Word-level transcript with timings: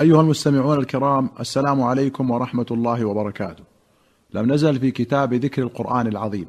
أيها 0.00 0.20
المستمعون 0.20 0.78
الكرام 0.78 1.30
السلام 1.40 1.82
عليكم 1.82 2.30
ورحمة 2.30 2.66
الله 2.70 3.04
وبركاته. 3.04 3.64
لم 4.32 4.52
نزل 4.52 4.80
في 4.80 4.90
كتاب 4.90 5.34
ذكر 5.34 5.62
القرآن 5.62 6.06
العظيم. 6.06 6.46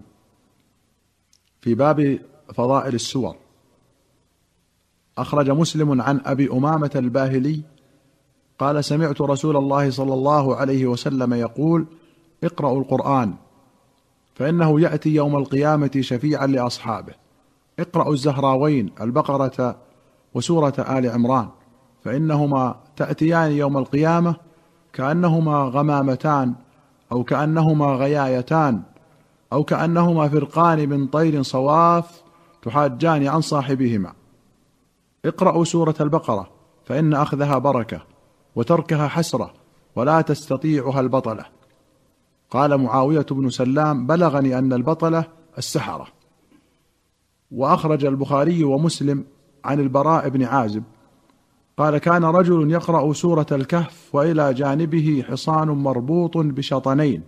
في 1.61 1.75
باب 1.75 2.19
فضائل 2.53 2.95
السور. 2.95 3.35
أخرج 5.17 5.49
مسلم 5.49 6.01
عن 6.01 6.21
أبي 6.25 6.51
أمامة 6.51 6.91
الباهلي 6.95 7.61
قال 8.59 8.85
سمعت 8.85 9.21
رسول 9.21 9.57
الله 9.57 9.89
صلى 9.89 10.13
الله 10.13 10.55
عليه 10.55 10.85
وسلم 10.85 11.33
يقول: 11.33 11.85
اقرأوا 12.43 12.79
القرآن 12.79 13.33
فإنه 14.35 14.81
يأتي 14.81 15.09
يوم 15.09 15.35
القيامة 15.35 15.91
شفيعا 15.99 16.47
لأصحابه. 16.47 17.13
اقرأوا 17.79 18.13
الزهراوين 18.13 18.91
البقرة 19.01 19.77
وسورة 20.33 20.73
آل 20.79 21.09
عمران 21.09 21.49
فإنهما 22.03 22.75
تأتيان 22.95 23.51
يوم 23.51 23.77
القيامة 23.77 24.35
كأنهما 24.93 25.63
غمامتان 25.63 26.53
أو 27.11 27.23
كأنهما 27.23 27.85
غيايتان 27.85 28.81
أو 29.53 29.63
كأنهما 29.63 30.29
فرقان 30.29 30.89
من 30.89 31.07
طير 31.07 31.41
صواف 31.41 32.21
تحاجان 32.61 33.27
عن 33.27 33.41
صاحبهما. 33.41 34.13
اقرأوا 35.25 35.63
سورة 35.63 35.95
البقرة 36.01 36.49
فإن 36.85 37.13
أخذها 37.13 37.57
بركة 37.57 38.01
وتركها 38.55 39.07
حسرة 39.07 39.53
ولا 39.95 40.21
تستطيعها 40.21 40.99
البطلة. 40.99 41.45
قال 42.49 42.77
معاوية 42.77 43.25
بن 43.31 43.49
سلام 43.49 44.07
بلغني 44.07 44.57
أن 44.59 44.73
البطلة 44.73 45.23
السحرة. 45.57 46.07
وأخرج 47.51 48.05
البخاري 48.05 48.63
ومسلم 48.63 49.25
عن 49.65 49.79
البراء 49.79 50.29
بن 50.29 50.43
عازب 50.43 50.83
قال 51.81 51.97
كان 51.97 52.25
رجل 52.25 52.71
يقرأ 52.71 53.13
سورة 53.13 53.45
الكهف 53.51 54.09
وإلى 54.15 54.53
جانبه 54.53 55.23
حصان 55.29 55.67
مربوط 55.67 56.37
بشطنين 56.37 57.21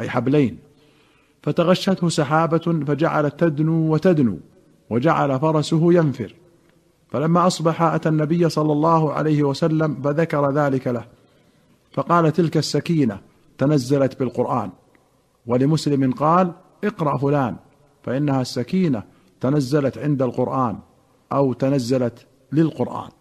أي 0.00 0.10
حبلين. 0.10 0.58
فتغشته 1.42 2.08
سحابة 2.08 2.84
فجعلت 2.86 3.40
تدنو 3.40 3.94
وتدنو 3.94 4.38
وجعل 4.90 5.40
فرسه 5.40 5.92
ينفر. 5.92 6.34
فلما 7.08 7.46
أصبح 7.46 7.82
أتى 7.82 8.08
النبي 8.08 8.48
صلى 8.48 8.72
الله 8.72 9.12
عليه 9.12 9.42
وسلم 9.42 10.02
فذكر 10.02 10.50
ذلك 10.50 10.86
له. 10.86 11.04
فقال 11.92 12.32
تلك 12.32 12.56
السكينة 12.56 13.20
تنزلت 13.58 14.18
بالقرآن. 14.18 14.70
ولمسلم 15.46 16.12
قال 16.12 16.52
اقرأ 16.84 17.16
فلان 17.16 17.56
فإنها 18.02 18.40
السكينة 18.40 19.02
تنزلت 19.40 19.98
عند 19.98 20.22
القرآن 20.22 20.78
أو 21.32 21.52
تنزلت 21.52 22.26
للقرآن. 22.52 23.17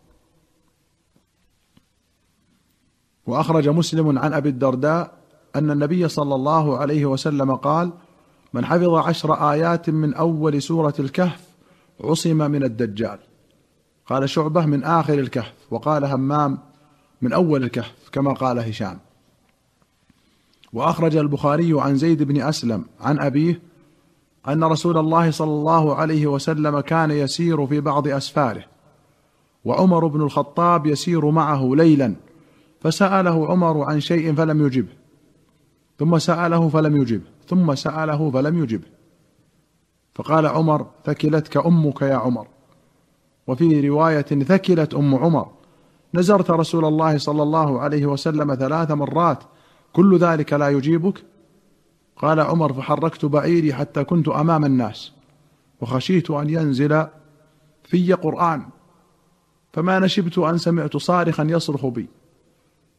وأخرج 3.27 3.69
مسلم 3.69 4.19
عن 4.19 4.33
أبي 4.33 4.49
الدرداء 4.49 5.11
أن 5.55 5.71
النبي 5.71 6.07
صلى 6.07 6.35
الله 6.35 6.77
عليه 6.77 7.05
وسلم 7.05 7.55
قال 7.55 7.91
من 8.53 8.65
حفظ 8.65 8.93
عشر 8.93 9.51
آيات 9.51 9.89
من 9.89 10.13
أول 10.13 10.61
سورة 10.61 10.93
الكهف 10.99 11.47
عصم 12.03 12.51
من 12.51 12.63
الدجال 12.63 13.19
قال 14.07 14.29
شعبة 14.29 14.65
من 14.65 14.83
آخر 14.83 15.13
الكهف 15.13 15.53
وقال 15.71 16.05
همام 16.05 16.57
من 17.21 17.33
أول 17.33 17.63
الكهف 17.63 18.09
كما 18.11 18.33
قال 18.33 18.59
هشام. 18.59 18.99
وأخرج 20.73 21.15
البخاري 21.15 21.81
عن 21.81 21.95
زيد 21.95 22.23
بن 22.23 22.41
أسلم 22.41 22.85
عن 22.99 23.19
أبيه 23.19 23.61
أن 24.47 24.63
رسول 24.63 24.97
الله 24.97 25.31
صلى 25.31 25.51
الله 25.51 25.95
عليه 25.95 26.27
وسلم 26.27 26.79
كان 26.79 27.11
يسير 27.11 27.67
في 27.67 27.79
بعض 27.79 28.07
أسفاره 28.07 28.63
وعمر 29.65 30.07
بن 30.07 30.21
الخطاب 30.21 30.85
يسير 30.85 31.29
معه 31.29 31.71
ليلا. 31.75 32.15
فسأله 32.79 33.47
عمر 33.47 33.83
عن 33.83 33.99
شيء 33.99 34.33
فلم 34.33 34.65
يجبه. 34.65 34.93
ثم 35.99 36.17
سأله 36.17 36.69
فلم 36.69 36.97
يجبه. 36.97 37.25
ثم 37.47 37.75
سأله 37.75 38.31
فلم 38.31 38.63
يجبه. 38.63 38.87
فقال 40.15 40.45
عمر 40.45 40.87
ثكلتك 41.05 41.57
أمك 41.57 42.01
يا 42.01 42.15
عمر. 42.15 42.47
وفي 43.47 43.89
رواية 43.89 44.21
ثكلت 44.21 44.93
أم 44.93 45.15
عمر. 45.15 45.49
نزرت 46.13 46.51
رسول 46.51 46.85
الله 46.85 47.17
صلى 47.17 47.43
الله 47.43 47.79
عليه 47.79 48.05
وسلم 48.05 48.55
ثلاث 48.55 48.91
مرات 48.91 49.43
كل 49.93 50.17
ذلك 50.17 50.53
لا 50.53 50.69
يجيبك؟ 50.69 51.23
قال 52.15 52.39
عمر 52.39 52.73
فحركت 52.73 53.25
بعيري 53.25 53.73
حتى 53.73 54.03
كنت 54.03 54.27
أمام 54.27 54.65
الناس 54.65 55.11
وخشيت 55.81 56.31
أن 56.31 56.49
ينزل 56.49 57.07
في 57.83 58.13
قرآن 58.13 58.65
فما 59.73 59.99
نشبت 59.99 60.37
أن 60.37 60.57
سمعت 60.57 60.97
صارخا 60.97 61.43
يصرخ 61.43 61.85
بي. 61.85 62.07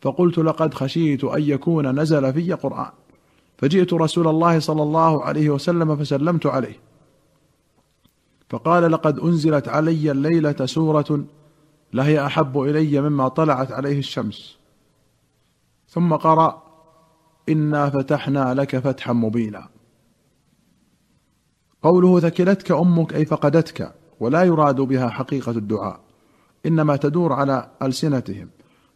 فقلت 0.01 0.39
لقد 0.39 0.75
خشيت 0.75 1.25
أن 1.25 1.43
يكون 1.43 2.01
نزل 2.01 2.33
في 2.33 2.53
قرآن. 2.53 2.91
فجئت 3.59 3.93
رسول 3.93 4.29
الله 4.29 4.59
صلى 4.59 4.83
الله 4.83 5.25
عليه 5.25 5.51
وسلم 5.51 5.97
فسلمت 5.97 6.47
عليه. 6.47 6.77
فقال 8.51 8.93
لقد 8.93 9.19
أنزلت 9.19 9.69
علي 9.69 10.11
الليلة 10.11 10.67
سورة 10.67 11.25
لهي 11.93 12.27
أحب 12.27 12.61
إلي 12.61 13.01
مما 13.01 13.29
طلعت 13.29 13.73
عليه 13.73 13.99
الشمس. 13.99 14.59
ثم 15.89 16.15
قرأ 16.15 16.63
إنا 17.49 17.91
فتحنا 17.91 18.55
لك 18.55 18.79
فتحا 18.79 19.13
مبينا. 19.13 19.69
قوله 21.83 22.21
ثكلتك 22.21 22.73
أمك 22.73 23.15
أي 23.15 23.25
فقدتك 23.25 23.95
ولا 24.21 24.43
يراد 24.43 24.81
بها 24.81 25.09
حقيقة 25.09 25.53
الدعاء 25.53 26.01
إنما 26.67 26.97
تدور 26.97 27.33
على 27.33 27.71
ألسنتهم. 27.83 28.49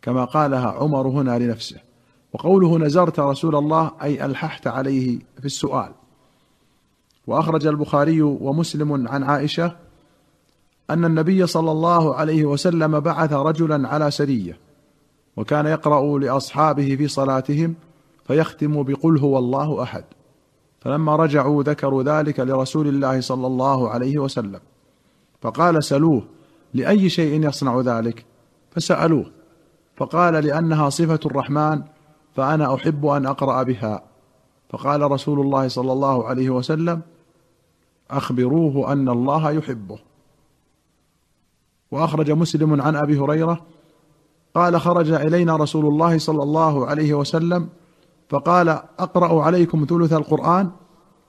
كما 0.02 0.24
قالها 0.24 0.70
عمر 0.70 1.08
هنا 1.08 1.38
لنفسه. 1.38 1.76
وقوله 2.32 2.78
نزرت 2.78 3.20
رسول 3.20 3.56
الله 3.56 3.90
أي 4.02 4.24
ألححت 4.24 4.66
عليه 4.66 5.18
في 5.38 5.44
السؤال. 5.44 5.92
وأخرج 7.26 7.66
البخاري 7.66 8.22
ومسلم 8.22 9.08
عن 9.08 9.22
عائشة 9.22 9.76
أن 10.90 11.04
النبي 11.04 11.46
صلى 11.46 11.70
الله 11.70 12.14
عليه 12.14 12.44
وسلم 12.44 13.00
بعث 13.00 13.32
رجلا 13.32 13.88
على 13.88 14.10
سرية 14.10 14.58
وكان 15.36 15.66
يقرأ 15.66 16.18
لأصحابه 16.18 16.96
في 16.96 17.08
صلاتهم 17.08 17.74
فيختم 18.26 18.82
بقل 18.82 19.18
هو 19.18 19.38
الله 19.38 19.82
أحد. 19.82 20.04
فلما 20.80 21.16
رجعوا 21.16 21.62
ذكروا 21.62 22.02
ذلك 22.02 22.40
لرسول 22.40 22.88
الله 22.88 23.20
صلى 23.20 23.46
الله 23.46 23.88
عليه 23.90 24.18
وسلم. 24.18 24.60
فقال 25.42 25.84
سلوه 25.84 26.22
لأي 26.74 27.08
شيء 27.08 27.48
يصنع 27.48 27.80
ذلك؟ 27.80 28.24
فسألوه 28.70 29.30
فقال 30.02 30.34
لأنها 30.34 30.90
صفة 30.90 31.20
الرحمن 31.26 31.82
فأنا 32.36 32.74
أحب 32.74 33.06
أن 33.06 33.26
أقرأ 33.26 33.62
بها. 33.62 34.02
فقال 34.70 35.10
رسول 35.10 35.40
الله 35.40 35.68
صلى 35.68 35.92
الله 35.92 36.26
عليه 36.26 36.50
وسلم 36.50 37.00
أخبروه 38.10 38.92
أن 38.92 39.08
الله 39.08 39.50
يحبه. 39.50 39.98
وأخرج 41.90 42.30
مسلم 42.30 42.82
عن 42.82 42.96
أبي 42.96 43.18
هريرة 43.18 43.60
قال 44.54 44.80
خرج 44.80 45.10
إلينا 45.10 45.56
رسول 45.56 45.86
الله 45.86 46.18
صلى 46.18 46.42
الله 46.42 46.86
عليه 46.86 47.14
وسلم 47.14 47.68
فقال 48.28 48.68
أقرأ 48.98 49.42
عليكم 49.42 49.86
ثلث 49.88 50.12
القرآن 50.12 50.70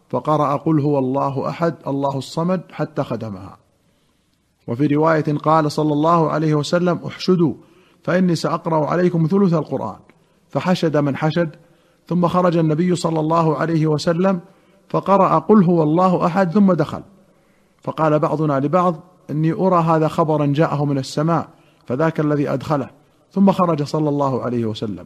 فقرأ 0.10 0.56
قل 0.56 0.80
هو 0.80 1.00
الله 1.00 1.50
أحد 1.50 1.76
الله 1.88 2.18
الصمد 2.18 2.62
حتى 2.72 3.04
ختمها 3.04 3.58
وفي 4.68 4.88
رواية 4.88 5.38
قال 5.38 5.72
صلى 5.72 5.94
الله 5.94 6.32
عليه 6.32 6.56
وسلم 6.56 7.00
احشدوا 7.08 7.54
فإني 8.04 8.36
سأقرأ 8.36 8.86
عليكم 8.86 9.28
ثلث 9.28 9.54
القرآن. 9.54 10.00
فحشد 10.50 10.98
من 10.98 11.16
حشد 11.16 11.56
ثم 12.08 12.28
خرج 12.28 12.58
النبي 12.58 12.96
صلى 12.96 13.20
الله 13.20 13.58
عليه 13.58 13.88
وسلم 13.88 14.40
فقرأ 14.90 15.40
قل 15.40 15.64
هو 15.64 15.84
الله 15.84 16.26
أحد 16.26 16.52
ثم 16.52 16.74
دخل. 16.74 17.02
فقال 17.82 18.20
بعضنا 18.20 18.60
لبعض 18.60 19.00
إني 19.30 19.54
أرى 19.54 19.84
هذا 19.84 20.08
خبرا 20.08 20.46
جاءه 20.46 20.86
من 20.86 20.98
السماء 20.98 21.50
فذاك 21.86 22.20
الذي 22.20 22.50
أدخله. 22.50 22.90
ثم 23.32 23.52
خرج 23.52 23.84
صلى 23.84 24.10
الله 24.10 24.42
عليه 24.42 24.66
وسلم. 24.66 25.06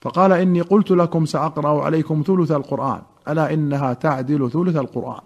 فقال 0.00 0.32
إني 0.32 0.60
قلت 0.60 0.90
لكم 0.90 1.24
سأقرأ 1.24 1.84
عليكم 1.84 2.22
ثلث 2.26 2.52
القرآن. 2.52 3.02
ألا 3.28 3.54
إنها 3.54 3.92
تعدل 3.92 4.50
ثلث 4.50 4.76
القرآن. 4.76 5.20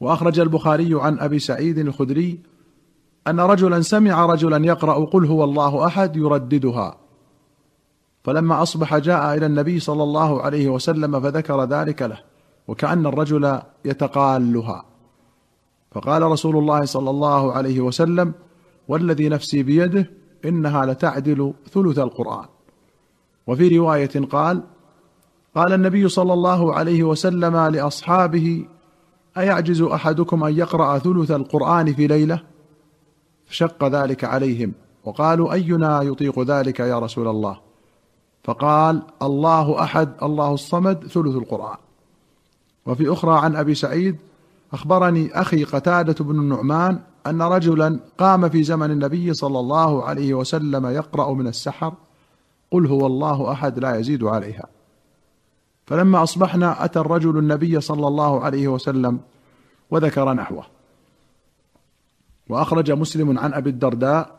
وأخرج 0.00 0.40
البخاري 0.40 1.00
عن 1.00 1.18
أبي 1.18 1.38
سعيد 1.38 1.78
الخدري 1.78 2.40
أن 3.26 3.40
رجلا 3.40 3.80
سمع 3.80 4.26
رجلا 4.26 4.66
يقرأ 4.66 5.04
قل 5.04 5.26
هو 5.26 5.44
الله 5.44 5.86
أحد 5.86 6.16
يرددها. 6.16 6.96
فلما 8.24 8.62
أصبح 8.62 8.96
جاء 8.96 9.34
إلى 9.34 9.46
النبي 9.46 9.80
صلى 9.80 10.02
الله 10.02 10.42
عليه 10.42 10.68
وسلم 10.68 11.20
فذكر 11.20 11.64
ذلك 11.64 12.02
له 12.02 12.18
وكأن 12.68 13.06
الرجل 13.06 13.60
يتقالها. 13.84 14.84
فقال 15.92 16.22
رسول 16.22 16.56
الله 16.56 16.84
صلى 16.84 17.10
الله 17.10 17.52
عليه 17.52 17.80
وسلم 17.80 18.34
والذي 18.88 19.28
نفسي 19.28 19.62
بيده 19.62 20.10
إنها 20.44 20.86
لتعدل 20.86 21.52
ثلث 21.70 21.98
القرآن. 21.98 22.46
وفي 23.46 23.78
رواية 23.78 24.26
قال 24.30 24.62
قال 25.54 25.72
النبي 25.72 26.08
صلى 26.08 26.32
الله 26.32 26.74
عليه 26.74 27.02
وسلم 27.02 27.56
لأصحابه 27.56 28.64
أيعجز 29.38 29.82
أحدكم 29.82 30.44
أن 30.44 30.58
يقرأ 30.58 30.98
ثلث 30.98 31.30
القرآن 31.30 31.94
في 31.94 32.06
ليلة؟ 32.06 32.55
فشق 33.46 33.84
ذلك 33.84 34.24
عليهم 34.24 34.72
وقالوا 35.04 35.52
أينا 35.52 36.02
يطيق 36.02 36.40
ذلك 36.40 36.80
يا 36.80 36.98
رسول 36.98 37.28
الله؟ 37.28 37.58
فقال 38.44 39.02
الله 39.22 39.82
أحد 39.82 40.08
الله 40.22 40.54
الصمد 40.54 41.06
ثلث 41.06 41.36
القرآن. 41.36 41.76
وفي 42.86 43.12
أخرى 43.12 43.38
عن 43.38 43.56
أبي 43.56 43.74
سعيد 43.74 44.16
أخبرني 44.72 45.40
أخي 45.40 45.64
قتادة 45.64 46.24
بن 46.24 46.38
النعمان 46.38 46.98
أن 47.26 47.42
رجلا 47.42 48.00
قام 48.18 48.48
في 48.48 48.62
زمن 48.62 48.90
النبي 48.90 49.34
صلى 49.34 49.60
الله 49.60 50.04
عليه 50.04 50.34
وسلم 50.34 50.86
يقرأ 50.86 51.34
من 51.34 51.46
السحر 51.46 51.94
قل 52.70 52.86
هو 52.86 53.06
الله 53.06 53.52
أحد 53.52 53.78
لا 53.78 53.96
يزيد 53.96 54.24
عليها. 54.24 54.66
فلما 55.86 56.22
أصبحنا 56.22 56.84
أتى 56.84 56.98
الرجل 56.98 57.38
النبي 57.38 57.80
صلى 57.80 58.08
الله 58.08 58.44
عليه 58.44 58.68
وسلم 58.68 59.20
وذكر 59.90 60.32
نحوه. 60.32 60.75
وأخرج 62.48 62.92
مسلم 62.92 63.38
عن 63.38 63.54
أبي 63.54 63.70
الدرداء 63.70 64.36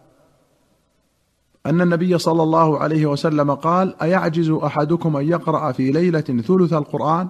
أن 1.65 1.81
النبي 1.81 2.18
صلى 2.18 2.44
الله 2.44 2.80
عليه 2.80 3.06
وسلم 3.06 3.51
قال 3.51 3.95
أيعجز 4.01 4.50
أحدكم 4.50 5.18
أن 5.18 5.27
يقرأ 5.27 5.71
في 5.71 5.92
ليلة 5.92 6.21
ثلث 6.21 6.74
القرآن؟ 6.74 7.27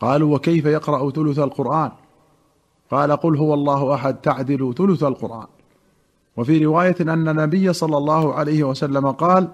قالوا 0.00 0.34
وكيف 0.34 0.64
يقرأ 0.64 1.10
ثلث 1.10 1.38
القرآن؟ 1.38 1.90
قال 2.90 3.12
قل 3.12 3.36
هو 3.36 3.54
الله 3.54 3.94
أحد 3.94 4.14
تعدل 4.14 4.74
ثلث 4.78 5.04
القرآن. 5.04 5.46
وفي 6.36 6.64
رواية 6.64 6.96
أن 7.00 7.28
النبي 7.28 7.72
صلى 7.72 7.96
الله 7.96 8.34
عليه 8.34 8.64
وسلم 8.64 9.10
قال 9.10 9.48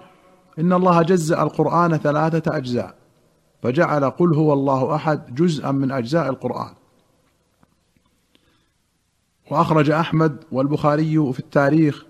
إن 0.59 0.73
الله 0.73 1.01
جزأ 1.01 1.43
القرآن 1.43 1.97
ثلاثة 1.97 2.57
أجزاء 2.57 2.95
فجعل 3.63 4.09
قل 4.09 4.35
هو 4.35 4.53
الله 4.53 4.95
أحد 4.95 5.35
جزءا 5.35 5.71
من 5.71 5.91
أجزاء 5.91 6.29
القرآن. 6.29 6.73
وأخرج 9.51 9.89
أحمد 9.89 10.37
والبخاري 10.51 11.33
في 11.33 11.39
التاريخ 11.39 12.05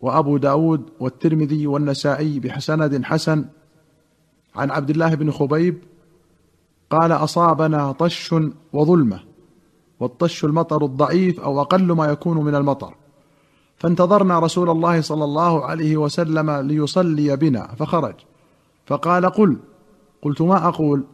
وأبو 0.00 0.36
داود 0.36 0.82
والترمذي 1.00 1.66
والنسائي 1.66 2.40
بحسند 2.40 3.04
حسن. 3.04 3.44
عن 4.56 4.70
عبد 4.70 4.90
الله 4.90 5.14
بن 5.14 5.30
خبيب 5.30 5.78
قال 6.90 7.12
أصابنا 7.12 7.92
طش 7.92 8.34
وظلمة 8.72 9.20
والطش 10.00 10.44
المطر 10.44 10.84
الضعيف 10.84 11.40
أو 11.40 11.60
أقل 11.60 11.92
ما 11.92 12.06
يكون 12.06 12.44
من 12.44 12.54
المطر. 12.54 12.94
فانتظرنا 13.76 14.38
رسول 14.38 14.70
الله 14.70 15.00
صلى 15.00 15.24
الله 15.24 15.64
عليه 15.64 15.96
وسلم 15.96 16.50
ليصلي 16.50 17.36
بنا 17.36 17.66
فخرج. 17.66 18.14
فقال 18.86 19.26
قل. 19.26 19.56
قلت 20.22 20.42
ما 20.42 20.68
أقول؟ 20.68 21.04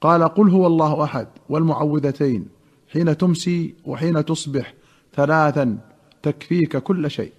قال 0.00 0.22
قل 0.22 0.50
هو 0.50 0.66
الله 0.66 1.04
أحد 1.04 1.26
والمعوذتين. 1.48 2.48
حين 2.92 3.16
تمسي 3.16 3.74
وحين 3.84 4.24
تصبح 4.24 4.74
ثلاثا 5.16 5.78
تكفيك 6.22 6.76
كل 6.76 7.10
شيء. 7.10 7.32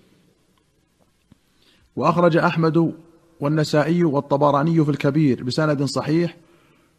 وأخرج 1.96 2.38
أحمد 2.38 2.94
والنسائي 3.40 4.04
والطبراني 4.04 4.86
في 4.86 4.92
الكبير 4.92 5.44
بسند 5.44 5.84
صحيح 5.84 6.38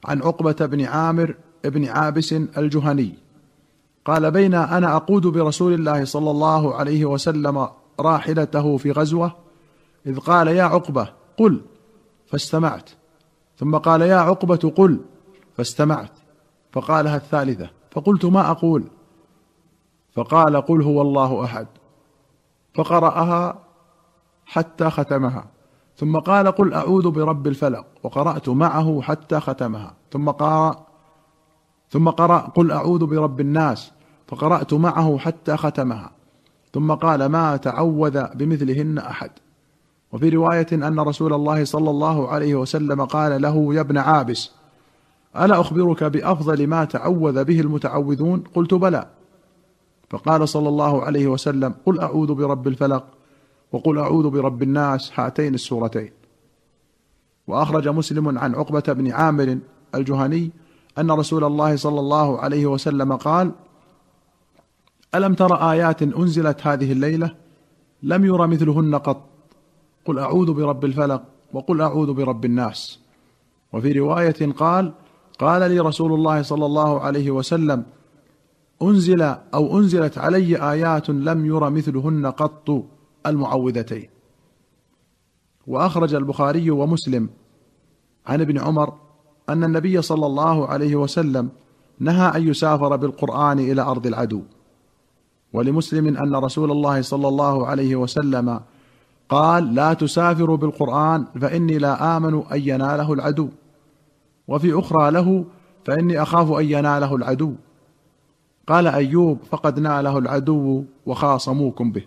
عن 0.05 0.23
عقبة 0.23 0.67
بن 0.67 0.85
عامر 0.85 1.35
بن 1.65 1.89
عابس 1.89 2.33
الجهني. 2.33 3.15
قال 4.05 4.31
بين 4.31 4.55
أنا 4.55 4.97
أقود 4.97 5.27
برسول 5.27 5.73
الله 5.73 6.05
صلى 6.05 6.31
الله 6.31 6.75
عليه 6.75 7.05
وسلم 7.05 7.69
راحلته 8.01 8.77
في 8.77 8.93
غزوة 8.93 9.37
إذ 10.07 10.19
قال 10.19 10.49
يا 10.49 10.63
عقبة 10.63 11.13
قل. 11.37 11.61
فاستمعت. 12.27 12.91
ثم 13.59 13.77
قال 13.77 14.01
يا 14.01 14.17
عقبة 14.17 14.73
قل. 14.77 15.01
فاستمعت. 15.57 16.13
فقالها 16.73 17.17
الثالثة 17.17 17.71
فقلت 17.97 18.25
ما 18.25 18.51
أقول؟ 18.51 18.85
فقال 20.13 20.57
قل 20.57 20.83
هو 20.83 21.03
الله 21.03 21.45
أحد. 21.45 21.67
فقرأها 22.75 23.59
حتى 24.47 24.91
ختمها. 24.91 25.45
ثم 25.97 26.19
قال 26.19 26.49
قل 26.49 26.75
أعوذ 26.75 27.11
برب 27.11 27.47
الفلق. 27.47 27.85
وقرأت 28.03 28.49
معه 28.49 29.01
حتى 29.01 29.41
ختمها. 29.41 29.95
ثم 30.13 30.31
قرأ 30.31 30.87
ثم 31.91 32.09
قرأ 32.09 32.39
قل 32.39 32.73
أعوذ 32.73 33.07
برب 33.07 33.41
الناس. 33.41 33.93
فقرأت 34.27 34.75
معه 34.75 35.19
حتى 35.19 35.57
ختمها. 35.57 36.11
ثم 36.73 36.95
قال 36.95 37.27
ما 37.27 37.57
تعوذ 37.57 38.25
بمثلهن 38.35 38.99
أحد. 38.99 39.31
وفي 40.13 40.29
رواية 40.29 40.67
أن 40.73 41.01
رسول 41.01 41.33
الله 41.33 41.65
صلى 41.65 41.91
الله 41.91 42.29
عليه 42.29 42.55
وسلم 42.55 43.05
قال 43.05 43.43
له 43.43 43.75
يا 43.75 43.81
ابن 43.81 43.99
عابس 43.99 44.51
ألا 45.45 45.61
أخبرك 45.61 46.05
بأفضل 46.05 46.67
ما 46.67 46.85
تعوذ 46.85 47.45
به 47.45 47.61
المتعوذون؟ 47.61 48.45
قلت 48.55 48.75
بلى. 48.75 49.11
فقال 50.11 50.49
صلى 50.49 50.69
الله 50.69 51.03
عليه 51.03 51.27
وسلم 51.27 51.75
قل 51.87 52.01
أعوذ 52.01 52.35
برب 52.35 52.69
الفلق 52.69 53.05
وقل 53.73 53.99
أعوذ 53.99 54.31
برب 54.31 54.63
الناس 54.63 55.13
هاتين 55.21 55.55
السورتين. 55.55 56.11
وأخرج 57.47 57.89
مسلم 57.89 58.39
عن 58.39 58.55
عقبة 58.55 58.93
بن 58.93 59.13
عامر 59.13 59.59
الجهني 59.95 60.51
أن 60.99 61.11
رسول 61.11 61.45
الله 61.45 61.77
صلى 61.77 62.01
الله 62.01 62.41
عليه 62.41 62.67
وسلم 62.67 63.17
قال 63.17 63.53
ألم 65.15 65.35
تر 65.35 65.71
آيات 65.71 66.03
أنزلت 66.03 66.67
هذه 66.67 66.93
الليلة؟ 66.93 67.35
لم 68.03 68.25
ير 68.25 68.47
مثلهن 68.47 68.95
قط. 68.95 69.23
قل 70.05 70.19
أعوذ 70.19 70.53
برب 70.53 70.85
الفلق 70.85 71.23
وقل 71.53 71.81
أعوذ 71.81 72.13
برب 72.13 72.45
الناس. 72.45 73.01
وفي 73.73 73.93
رواية 73.93 74.53
قال 74.53 74.93
قال 75.39 75.71
لي 75.71 75.81
رسول 75.81 76.13
الله 76.13 76.43
صلى 76.43 76.67
الله 76.67 77.01
عليه 77.01 77.31
وسلم 77.31 77.85
أنزل 78.83 79.23
أو 79.55 79.79
أنزلت 79.79 80.19
علي 80.19 80.73
آيات 80.73 81.11
لم 81.11 81.47
ير 81.47 81.71
مثلهن 81.71 82.27
قط 82.27 82.85
المعوذتين. 83.27 84.09
وأخرج 85.67 86.15
البخاري 86.15 86.71
ومسلم 86.71 87.29
عن 88.27 88.41
ابن 88.41 88.59
عمر 88.59 88.95
أن 89.49 89.65
النبي 89.65 90.03
صلى 90.03 90.27
الله 90.27 90.67
عليه 90.67 90.97
وسلم 90.97 91.49
نهى 92.01 92.37
أن 92.37 92.49
يسافر 92.49 92.97
بالقرآن 92.97 93.59
إلى 93.59 93.83
أرض 93.83 94.07
العدو. 94.07 94.43
ولمسلم 95.53 96.17
أن 96.17 96.37
رسول 96.37 96.71
الله 96.71 97.03
صلى 97.03 97.29
الله 97.29 97.67
عليه 97.67 97.97
وسلم 97.97 98.61
قال 99.29 99.75
لا 99.75 99.95
تسافروا 99.95 100.57
بالقرآن 100.57 101.25
فإني 101.41 101.79
لا 101.79 102.17
آمن 102.17 102.43
أن 102.53 102.61
يناله 102.61 103.13
العدو. 103.13 103.49
وفي 104.49 104.79
أخرى 104.79 105.11
له 105.11 105.45
فإني 105.85 106.23
أخاف 106.23 106.53
أن 106.53 106.65
يناله 106.65 107.17
العدو. 107.17 107.55
قال 108.67 108.87
أيوب 108.87 109.39
فقد 109.51 109.81
ناله 109.81 110.19
العدو 110.19 110.85
وخاصموكم 111.07 111.93
به. 111.93 112.05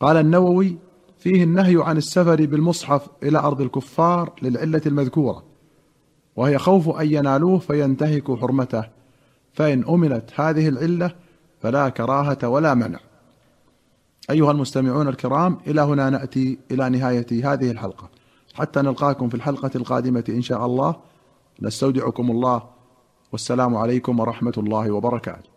قال 0.00 0.16
النووي 0.16 0.76
فيه 1.18 1.44
النهي 1.44 1.76
عن 1.82 1.96
السفر 1.96 2.46
بالمصحف 2.46 3.08
إلى 3.22 3.38
أرض 3.38 3.60
الكفار 3.60 4.32
للعلة 4.42 4.82
المذكورة 4.86 5.42
وهي 6.36 6.58
خوف 6.58 6.88
أن 6.88 7.12
ينالوه 7.12 7.58
فينتهكوا 7.58 8.36
حرمته 8.36 8.84
فإن 9.52 9.84
أمنت 9.88 10.30
هذه 10.40 10.68
العلة 10.68 11.14
فلا 11.60 11.88
كراهة 11.88 12.48
ولا 12.48 12.74
منع. 12.74 12.98
أيها 14.30 14.50
المستمعون 14.50 15.08
الكرام 15.08 15.58
إلى 15.66 15.80
هنا 15.80 16.10
نأتي 16.10 16.58
إلى 16.70 16.88
نهاية 16.90 17.52
هذه 17.52 17.70
الحلقة. 17.70 18.10
حتى 18.54 18.82
نلقاكم 18.82 19.28
في 19.28 19.34
الحلقة 19.34 19.70
القادمة 19.74 20.24
إن 20.28 20.42
شاء 20.42 20.66
الله. 20.66 20.96
نستودعكم 21.62 22.30
الله. 22.30 22.62
والسلام 23.32 23.76
عليكم 23.76 24.20
ورحمة 24.20 24.54
الله 24.58 24.90
وبركاته. 24.90 25.49